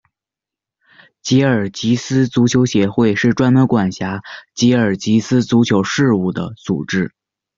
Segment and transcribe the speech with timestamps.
[1.21, 4.23] 吉尔吉斯足球协会是专门管辖
[4.55, 7.13] 吉尔吉斯足球事务的组织。